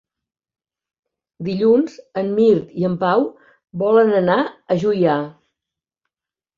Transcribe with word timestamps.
Dilluns 1.49 1.99
en 2.23 2.33
Mirt 2.39 2.73
i 2.81 2.89
en 2.91 2.97
Pau 3.05 3.23
volen 3.87 4.13
anar 4.25 4.43
a 4.79 4.83
Juià. 4.87 5.23